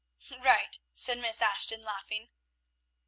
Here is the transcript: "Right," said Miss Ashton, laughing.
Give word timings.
"Right," 0.43 0.79
said 0.93 1.19
Miss 1.19 1.43
Ashton, 1.43 1.83
laughing. 1.83 2.29